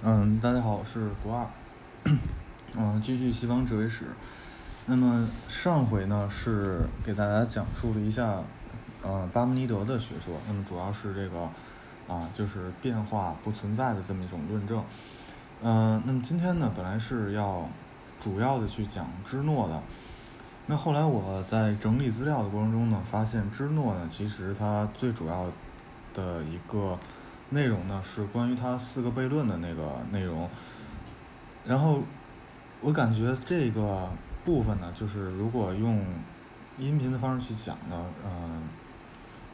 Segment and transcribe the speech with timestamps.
[0.00, 1.44] 嗯，大家好，我是不二。
[2.78, 4.04] 嗯，继续西方哲学史。
[4.86, 8.36] 那么上回呢是给大家讲述了一下，
[9.02, 10.34] 呃，巴门尼德的学说。
[10.46, 11.50] 那么主要是这个
[12.06, 14.84] 啊，就是变化不存在的这么一种论证。
[15.62, 17.68] 嗯，那么今天呢，本来是要
[18.20, 19.82] 主要的去讲芝诺的。
[20.66, 25.46] 那后来我在整理资料的过程中呢，发现芝诺呢，其实它最主要
[26.14, 26.96] 的一个
[27.50, 30.48] 内容呢，是关于它四个悖论的那个内容。
[31.66, 32.02] 然后
[32.80, 34.08] 我感觉这个
[34.44, 36.04] 部分呢，就是如果用
[36.78, 38.62] 音频的方式去讲呢，嗯，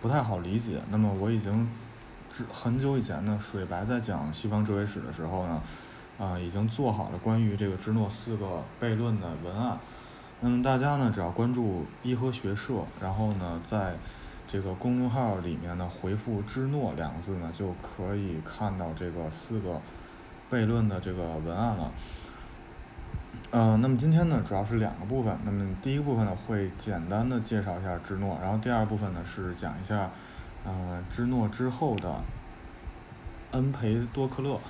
[0.01, 0.83] 不太好理解。
[0.91, 1.69] 那么我已经
[2.53, 5.63] 很久以前呢，水白在讲西方哲学史的时候呢，
[6.19, 9.79] 啊，已经做好了关于这个芝诺四个悖论的文案。
[10.41, 13.97] 那么大家呢，只要关注伊和学社，然后呢，在
[14.47, 19.81] 这个公众号里面呢，回复“芝诺”两个字呢，就可以看到这个四个
[20.51, 21.93] 悖论的这个文案了。
[23.51, 25.37] 嗯，那么今天呢，主要是两个部分。
[25.45, 30.11] 那么第一个部分呢，会简单的介绍一下芝诺，然后第二部分呢，是讲一下，
[30.65, 32.23] 呃，芝诺之后的
[33.53, 34.61] 恩培多克勒。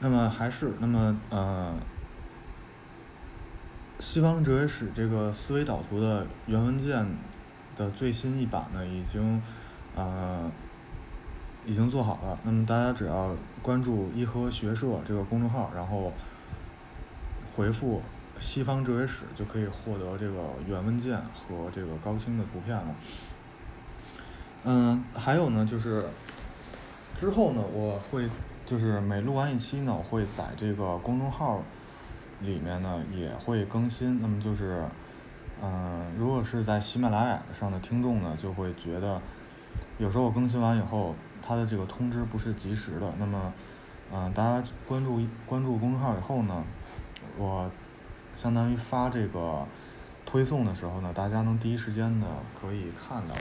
[0.00, 1.74] 那么还是那么呃。
[4.00, 7.04] 西方哲学史这个思维导图的原文件
[7.78, 9.42] 的最新一版呢，已经
[9.94, 10.50] 呃
[11.64, 12.38] 已经做好了。
[12.42, 16.12] 那么大家只要关注一和学社这个公众号，然后
[17.56, 18.02] 回复
[18.38, 22.94] “西方哲学史”，就可以获得这个原文件和这个高清的图片了。
[24.64, 26.04] 嗯，还有呢，就是
[27.14, 28.28] 之后呢，我会
[28.66, 31.62] 就是每录完一期呢，我会在这个公众号。
[32.40, 34.86] 里面呢也会更新，那么就是，
[35.60, 39.20] 嗯，如果是在喜马拉雅上的听众呢，就会觉得
[39.98, 43.12] 有时候我更新完以后，它的这个通知不是及时的。
[43.18, 43.52] 那么，
[44.12, 46.64] 嗯，大家关注关注公众号以后呢，
[47.36, 47.70] 我
[48.36, 49.66] 相当于发这个
[50.24, 53.34] 推送的时候呢，大家能第一时间的可以看到。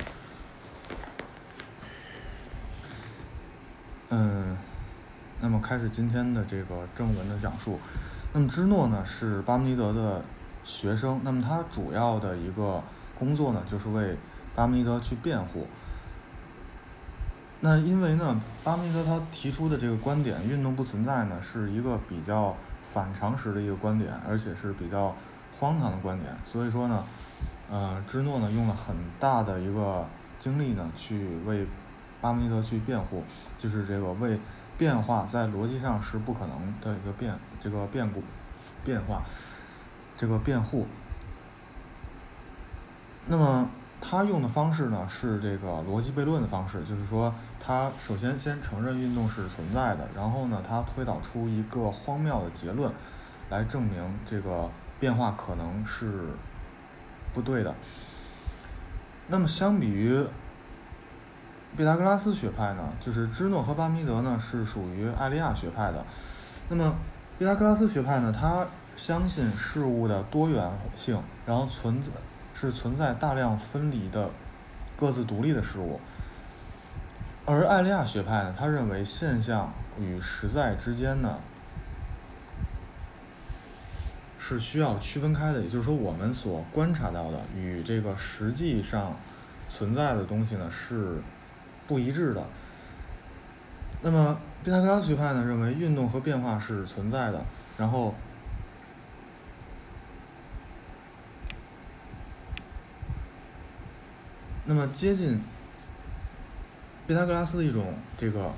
[4.09, 4.57] 嗯，
[5.39, 7.79] 那么开始今天的这个正文的讲述。
[8.33, 10.23] 那么芝诺呢是巴门尼德的
[10.67, 12.83] 学生，那么他主要的一个
[13.17, 14.17] 工作呢就是为
[14.53, 15.65] 巴门尼德去辩护。
[17.61, 25.15] 那因为呢，巴门尼德他提出的这个观点“运动不存在”呢，是一个比较反常识的一个观点，而且是比较
[25.57, 27.03] 荒唐的观点，所以说呢，
[27.71, 30.05] 呃，芝诺呢用了很大的一个
[30.37, 31.65] 精力呢去为
[32.19, 33.23] 巴门尼德去辩护，
[33.57, 34.37] 就是这个为。
[34.77, 38.21] 变化在逻辑上是不可能的一个变，这个变故，
[38.85, 39.23] 变化，
[40.17, 40.85] 这个辩护。
[43.27, 43.69] 那么
[44.01, 52.91] 他用的方式呢是这个逻辑悖论的方式，就是说他首先先承认运动是存在的，然后呢他推导出一个荒谬的结论，
[53.49, 54.69] 来证明这个
[54.99, 56.31] 变化可能是
[57.33, 57.73] 不对的。
[59.27, 60.25] 那么相比于。
[61.75, 66.03] 毕达哥拉斯学派呢，就是芝诺和巴米德呢是属于艾利亚学派的。
[66.69, 66.95] 那么
[67.37, 68.65] 毕达哥拉斯学派呢，他
[68.97, 72.09] 相信事物的多元性，然后存在
[72.53, 74.29] 是存在大量分离的
[74.97, 76.01] 各自独立的事物。
[77.45, 81.37] 而艾利亚学派呢，他认为现象与实在之间呢
[84.37, 89.15] 是需要区分开的，也就是说，我们所观察到的与这个实际上
[89.69, 91.21] 存在的东西呢是。
[91.87, 92.45] 不一致的。
[94.01, 97.41] 那么，毕达哥拉学派呢认为运动和变化是存在的。
[97.77, 98.13] 然后，
[104.67, 105.41] 那么接近
[107.07, 108.51] 毕达哥拉斯的一种这个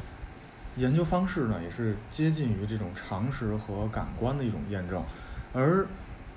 [0.76, 5.02] 研究方式呢，也是接近于这种常识和感官的一种验证。
[5.54, 5.88] 而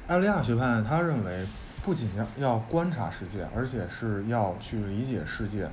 [0.06, 1.46] 艾利亚学派呢，他认为
[1.82, 5.68] 不仅要要观察世界，而且是要去理解世界。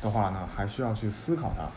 [0.00, 1.68] 的话呢，还需要去思考它。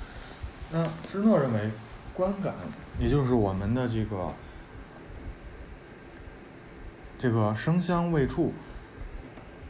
[0.72, 1.70] 那芝诺认为，
[2.12, 2.56] 观感，
[3.00, 4.34] 也就是我们的这个
[7.20, 8.52] 这个声香味触，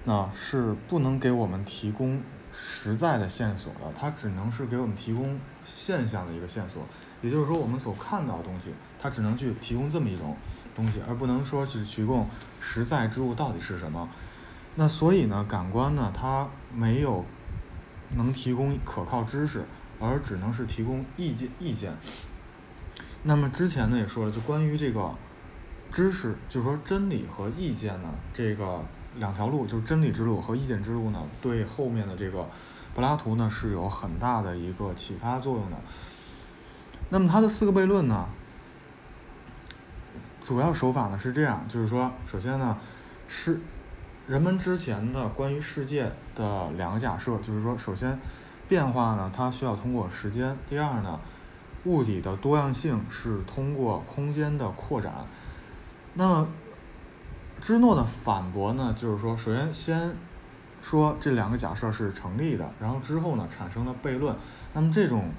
[0.06, 2.22] 那是不能给我们提供
[2.54, 6.84] 实在的线索的，它只能是给我们提供现象的一个线索。
[7.22, 10.38] 也就是说，我们所看到的东西，它只能去提供这么一种
[10.74, 12.28] 东西，而不能说是提供
[12.62, 14.10] 实在之物到底是什么。
[14.76, 17.26] 那所以呢，感官呢，它没有。
[18.16, 19.66] 能提供可靠知识，
[20.00, 21.92] 而只能是提供意见意见。
[23.24, 25.14] 那么之前呢也说了，就关于这个
[25.92, 28.86] 知识，就是说真理和意见呢，这个
[29.18, 32.48] 两条路，就是真理之路和意见之路呢，对后面的这个
[32.94, 35.78] 柏拉图呢是有很大的一个启发作用的。
[37.10, 38.28] 那么它的四个悖论呢，
[40.42, 42.78] 主要手法呢是这样，就是说，首先呢
[43.28, 43.62] 是
[44.28, 48.20] 人们之前的关于世界的两个假设，就是说，首先
[48.68, 51.20] 变化呢它需要通过时间，第二呢
[51.86, 55.14] 物体的多样性是通过空间的扩展。
[56.16, 56.48] 那么
[57.66, 60.16] 芝诺的反驳呢，就是说，首先先
[60.84, 64.36] 说这两个假设是成立的，然后之后呢产生了悖论。
[64.76, 65.32] 那么这种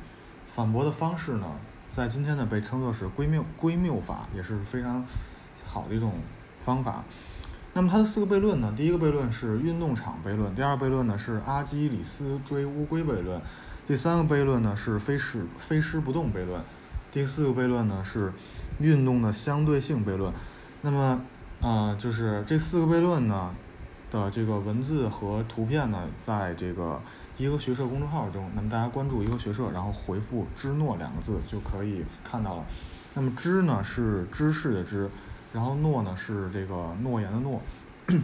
[0.48, 1.46] 反驳的方式呢，
[1.92, 5.04] 在今天呢被称作是归谬归谬法，也是非常
[5.64, 6.14] 好的一种
[6.58, 7.04] 方法。
[7.74, 13.40] 那么它的四个悖论呢，第一个悖论是运动场悖论，第二个悖论呢是阿基里斯追乌龟悖论，
[13.86, 16.60] 第三个悖论呢是飞失飞失不动悖论，
[17.12, 18.32] 第四个悖论呢是
[18.80, 20.32] 运动的相对性悖论。
[20.82, 21.20] 那么
[21.60, 23.54] 啊，就是这四个悖论呢
[24.10, 27.00] 的这个文字和图片呢，在这个
[27.38, 32.64] 一个学社公众号中，那么大家关注一个学社，然后回复“芝诺”两个字就可以看到了。
[33.14, 35.10] 那么“芝”呢是知识的“知”，
[35.52, 37.60] 然后“诺”呢是这个诺言的“诺”。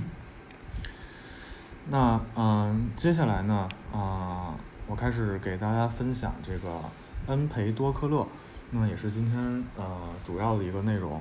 [1.91, 4.55] 那嗯，接下来呢啊，
[4.87, 6.81] 我开始给大家分享这个
[7.27, 8.25] 恩培多克勒，
[8.71, 9.85] 那么也是今天呃
[10.23, 11.21] 主要的一个内容。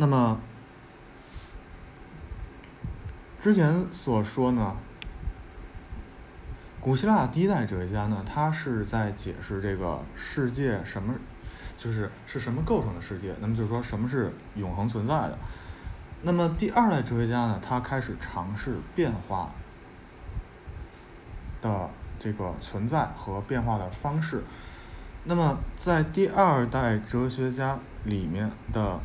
[0.00, 0.40] 那么，
[3.38, 4.74] 之前所说呢，
[6.80, 11.14] 古希腊第一代哲学家呢，他是在解释这个世界什么，
[11.76, 13.34] 就是是什么构成的世界。
[13.42, 15.38] 那么就是说什么是永恒存在的。
[16.22, 19.52] 那么第二代哲学家呢，他开始尝试变化
[21.60, 24.44] 的这个存在和变化的方式。
[25.24, 28.98] 那么在第二代哲学家里面的。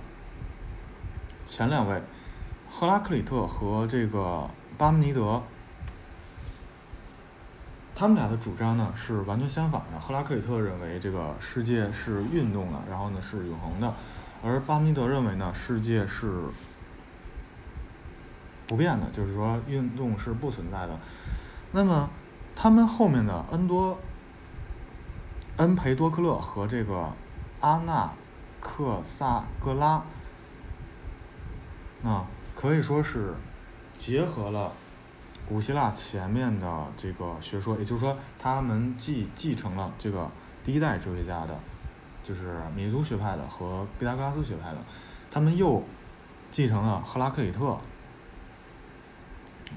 [1.46, 2.02] 前两位，
[2.70, 5.44] 赫拉克里特和这个巴门尼德，
[7.94, 10.00] 他们俩的主张呢是完全相反的。
[10.00, 13.94] 赫拉克里特认为这个世界是运动的，然后呢是永恒的，
[14.44, 16.46] 而巴门尼德认为呢世界是
[18.66, 21.00] 不变的，就是说运动是不存在的。
[21.72, 22.10] 那么
[22.56, 24.00] 他们后面的恩多、
[25.58, 27.14] 恩培多克勒和这个
[27.62, 28.12] 阿纳
[28.60, 30.04] 克萨格拉。
[32.06, 33.34] 啊，可以说是
[33.96, 34.72] 结合了
[35.48, 40.30] 古希腊前面的这个学说，也就是说，他们继继承了这个
[40.64, 41.60] 第一代哲学家的，
[42.22, 44.78] 就是米都学派的和毕达哥拉斯学派的，
[45.32, 45.84] 他们又
[46.52, 47.76] 继承了赫拉克里特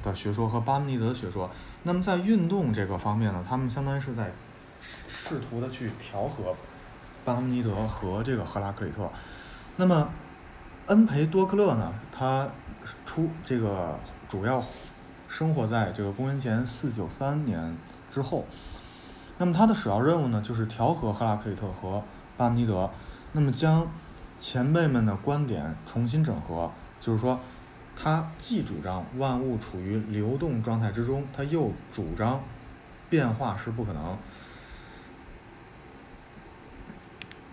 [0.02, 1.50] 的学说和巴门尼德的学说。
[1.84, 4.34] 那么在运动这个方面呢，他们相当于是在
[4.82, 6.54] 试图的去调和
[7.24, 9.10] 巴门尼德和这个赫拉克里特。
[9.76, 10.10] 那么。
[10.88, 12.48] 恩培多克勒呢，他
[13.04, 14.64] 出这个主要
[15.28, 17.76] 生活在这个公元前四九三年
[18.08, 18.46] 之后。
[19.36, 22.02] 那么他的首要任务呢，就是调和赫拉克利特和
[22.38, 22.90] 巴门尼德，
[23.32, 23.86] 那么将
[24.38, 26.72] 前辈们的观点重新整合。
[26.98, 27.38] 就是说，
[27.94, 32.40] 他既主张万物处于流动状态之中，他又主张
[33.10, 34.16] 变化是不可能。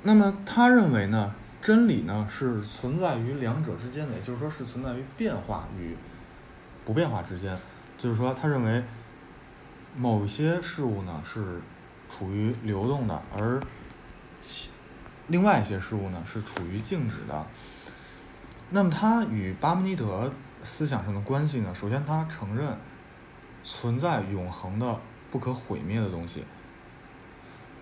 [0.04, 1.36] 那么他认为呢？
[1.66, 5.98] 真理呢是存在于两者之间的，也就是说是存在于变化与
[6.86, 7.58] 不变化之间。
[7.98, 8.84] 就是说，他认为
[9.98, 11.60] 某些事物呢是
[12.08, 13.60] 处于流动的，而
[14.40, 14.70] 其
[15.26, 17.48] 另外一些事物呢是处于静止的。
[18.70, 20.32] 那么，他与巴门尼德
[20.62, 21.74] 思想上的关系呢？
[21.74, 22.78] 首先，他承认
[23.64, 25.00] 存在永恒的、
[25.32, 26.44] 不可毁灭的东西。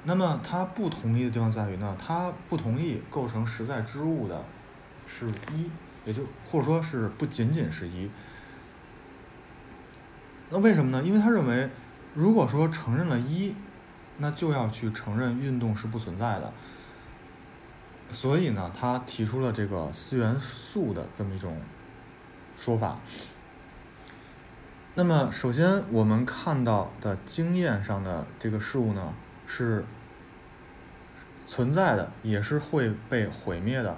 [0.06, 4.44] 那么他不同意的地方在于呢，他不同意构成实在之物的
[5.08, 5.70] 是一，
[6.06, 8.10] 也就或者说是不仅仅是一。
[10.50, 11.02] 那为什么呢？
[11.02, 11.70] 因为他认为，
[12.14, 13.56] 如果说承认了一，
[14.18, 16.52] 那就要去承认运动是不存在的。
[18.12, 21.58] 所以呢，他提出了这个四元素的这么一种
[22.58, 23.00] 说法。
[24.96, 29.14] 那么，首先我们看到的经验上的这个事物呢？
[29.46, 29.84] 是
[31.48, 33.98] 存在的，也是会被毁灭的。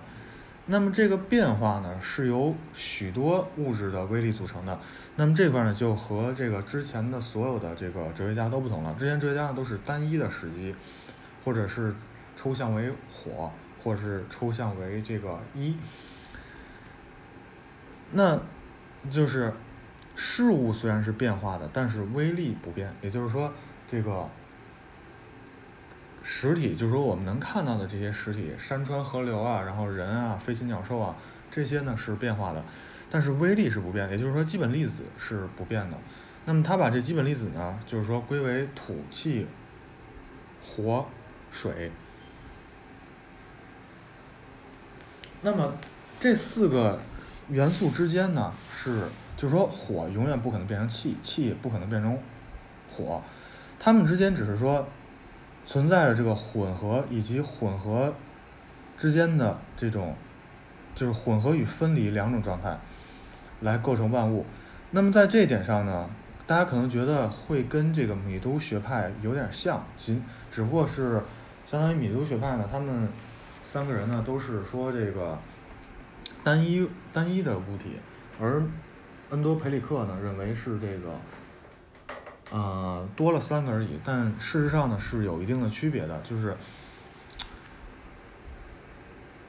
[0.68, 4.80] 那么这个变化呢，是由许多物质的微粒组成的。
[5.16, 8.96] 那么这块呢，就和这个之前的所有的这个哲学家都不同了。
[8.98, 10.76] 之前哲学家都是单一的时机，
[11.44, 11.94] 或者是
[12.36, 13.52] 抽象为火，
[13.84, 15.78] 或者是抽象为这个一。
[18.14, 18.42] 那
[19.12, 19.54] 就是
[20.16, 22.92] 事物虽然是变化的，但是微粒不变。
[23.02, 23.54] 也就是说，
[23.88, 24.28] 这个。
[26.28, 31.16] 实体就是说我们能看到的这些实体，山川河流啊，然后人啊，飞禽鸟兽啊，
[31.52, 32.66] 这些呢是变化的，
[33.12, 35.98] 但是微粒是不变的，也就是说基本粒子是不变的。
[36.46, 39.46] 那么他把这基本粒子呢，就是说归为土、气、
[40.64, 41.06] 火、
[41.52, 41.92] 水。
[45.44, 45.76] 那么
[46.20, 47.00] 这四个
[47.50, 49.04] 元素之间呢，是
[49.38, 52.18] 就是说火永远不可能变成气，气也不可能变成
[52.90, 53.22] 火，
[53.80, 54.88] 它们之间只是说
[55.66, 58.14] 存在着这个混合以及混合
[58.98, 60.16] 之间的这种
[60.94, 62.80] 就是混合与分离两种状态
[63.62, 64.46] 来构成万物。
[64.92, 66.10] 那么在这一点上呢，
[66.46, 71.22] 大家可能觉得会跟这个米都学派有点像，仅只不过是
[71.66, 73.10] 相当于米都学派呢，他们。
[73.68, 75.40] 三个人呢都是说这个
[76.44, 78.00] 单一单一的物体，
[78.40, 78.64] 而
[79.32, 81.20] 恩多培里克呢认为是这个
[82.52, 86.56] 呃多了三个而已，但事实上呢是有一定的区别的，就是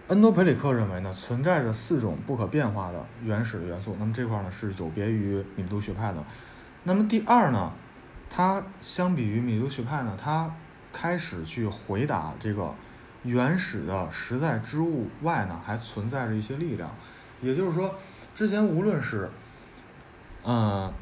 [0.09, 6.25] 恩多培里克认为呢存在着四种不可变化的原始的元素，那么这块呢是有别于米都学派的。
[6.85, 7.73] 那么第二呢，
[8.31, 10.55] 它相比于米都学派呢，它
[10.93, 12.75] 开始去回答这个。
[13.23, 16.89] 原始的实在之物外呢，还存在着一些力量，
[17.41, 17.93] 也就是说，
[18.37, 19.29] 之前无论是，
[20.45, 20.93] 呃，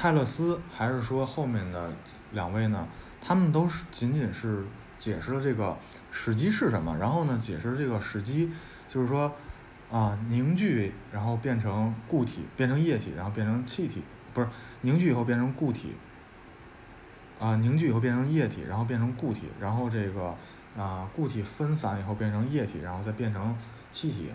[0.00, 1.92] 泰勒斯还是说后面的
[2.32, 2.88] 两位呢，
[3.20, 4.64] 他们都是仅仅是
[4.96, 5.76] 解释了这个
[6.10, 8.50] 史基是什么，然后呢，解释这个史基
[8.88, 9.30] 就是说
[9.92, 14.02] 啊凝聚，然后变成固体，变成液体，然后变成气体，
[14.32, 14.48] 不是
[14.80, 15.94] 凝聚以后变成固体。
[17.38, 20.34] 啊，凝聚以后变成液体，然后变成固体，然后这个
[20.78, 23.54] 啊固体分散以后变成液体，然后再变成
[23.90, 24.30] 气体。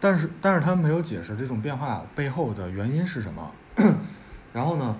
[0.00, 3.52] 但是，但是他没有解释这种变化背后的原因是什么。
[4.52, 4.96] 然后呢，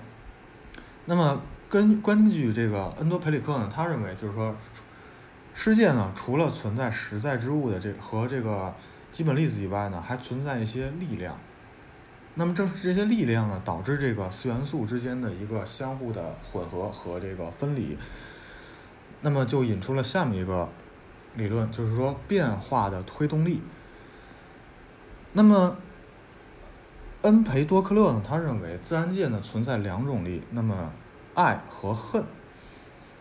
[1.06, 4.54] 那么根根据这个恩多培里克呢，他认为就是说，
[5.54, 8.74] 世界呢除了存在实在之物的这和这个
[9.10, 11.36] 基本粒子以外呢，还存在一些力量。
[12.34, 17.98] 那么正是这些力量呢，导致这个四元素之间的一个相互的混合和这个分离。
[19.22, 20.68] 那么就引出了下面一个
[21.34, 23.60] 理论，就是说变化的推动力。
[25.32, 25.76] 那么
[27.22, 30.92] 恩培多克勒呢，他认为自然界呢存在两种力，那么
[31.34, 32.24] 爱和恨。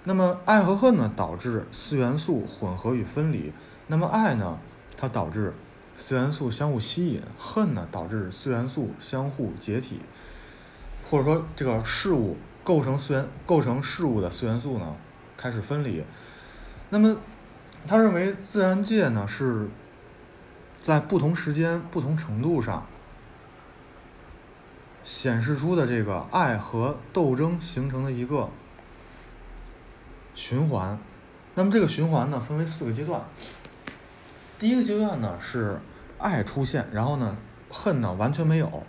[0.04, 3.52] 那么爱和恨呢，导致四元素混合与分离。
[3.88, 4.60] 那么爱呢，
[4.98, 5.54] 它导致。
[6.02, 10.00] 四元素相互吸引，恨呢导致四元素相互解体，
[11.04, 14.96] 或者说这个事物构成四元构成事物的四元素呢
[15.36, 16.02] 开始分离。
[16.90, 17.18] 那么
[17.86, 19.68] 他认为自然界呢是
[20.82, 22.88] 在不同时间、不同程度上
[25.04, 28.50] 显示出的这个爱和斗争形成的一个
[30.34, 31.00] 循环。
[31.56, 33.22] 那么这个循环呢分为四个阶段。
[34.58, 35.80] 第一个阶段呢是
[36.18, 37.38] 爱出现，然后呢
[37.70, 38.84] 恨呢完全没有，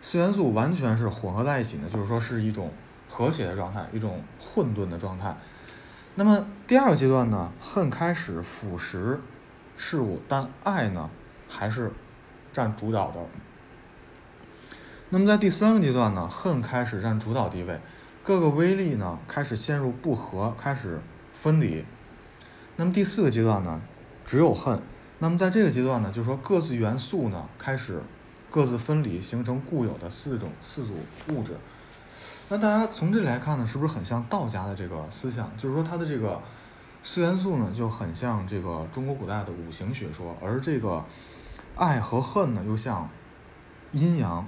[0.00, 2.72] 四元素完全是混合在一起呢，就是说是一种
[3.08, 5.36] 和谐的状态，一种混沌的状态。
[6.14, 9.18] 那么第二个阶段呢，恨开始腐蚀
[9.76, 11.08] 事物，但爱呢
[11.48, 11.92] 还是
[12.52, 13.20] 占主导的。
[15.14, 17.78] 那么在第三个阶段呢，恨开始占主导地位，
[18.22, 21.02] 各个威力呢开始陷入不和，开始
[21.34, 21.84] 分离。
[22.76, 23.78] 那么第四个阶段呢，
[24.24, 24.80] 只有恨。
[25.18, 28.00] 那么在这个阶段呢，就是说各自元素呢开始
[28.50, 30.94] 各自分离，形成固有的四种四组
[31.28, 31.58] 物质。
[32.48, 35.54] 那大家从这里来看呢，是不是很像道家的这个思想？
[35.58, 36.40] 就是说它的这个
[37.02, 41.04] 四元素呢就很像这个中国古代的五行学说，而这个
[41.76, 43.10] 爱和恨呢又像
[43.92, 44.46] 阴阳。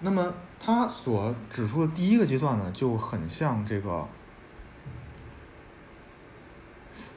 [0.00, 4.06] 那么他所指出的第一个阶段呢，就很像这个。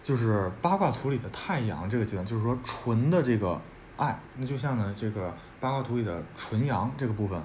[0.04, 3.62] 就是八卦图里的太阳这个阶段，就是说纯的这个
[3.98, 7.40] 爱，那就像呢这个八卦图里的纯阳这个部分。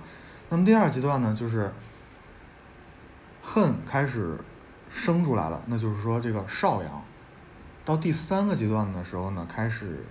[0.49, 1.71] 那么第二阶段呢，就是
[3.43, 4.39] 恨开始
[4.89, 7.03] 生出来了，那就是说这个少阳。
[7.85, 10.07] 到第三个阶段的时候呢，开始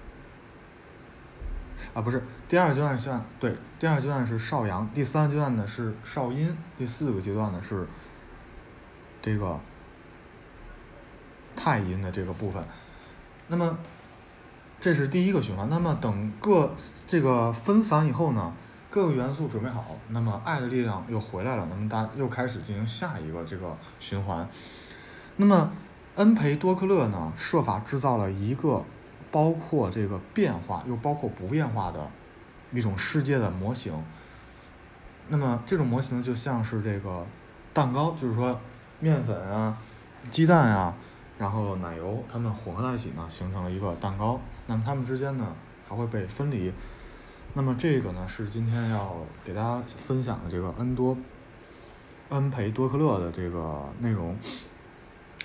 [1.93, 7.87] 啊不是第二阶段是对，第二阶段是少阳，第三阶段呢是少阴，第四个阶段呢是
[9.21, 9.59] 这个。
[11.57, 12.61] 太阴的这个部分，
[13.47, 13.77] 那么
[14.77, 15.69] 这是第一个循环。
[15.69, 16.75] 那么等各
[17.07, 18.53] 这个分散以后呢，
[18.89, 24.45] 各个元素准备好，那么爱的力量又回来了，那么大又开始进行下一个这个循环。
[25.37, 25.71] 那么
[26.15, 28.83] 恩培多克勒呢，设法制造了一个
[29.35, 32.09] 包括这个变化又包括不变化的
[32.71, 33.93] 一种世界的模型。
[35.27, 37.27] 那么这种模型就像是这个
[37.73, 38.57] 蛋糕，就是说
[39.01, 39.77] 面粉啊、
[40.31, 40.95] 鸡蛋啊。
[41.37, 44.39] 然后奶油它们混合在一起呢，形成了一个蛋糕。
[44.67, 45.53] 那么它们之间呢
[45.85, 46.71] 还会被分离。
[47.55, 51.17] 那么这个呢是今天要给大家分享的这个恩多
[52.29, 54.37] 恩培多克勒的这个内容。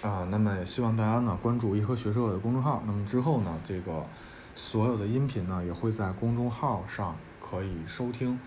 [0.03, 2.83] 啊，那么也希望大家呢关注颐和学社的公众号。
[2.87, 4.07] 那么之后呢，这个
[4.55, 8.41] 所有的音频呢也会在公众号上可以收听。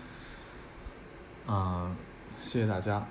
[1.46, 1.94] 啊，
[2.40, 3.06] 谢谢大家。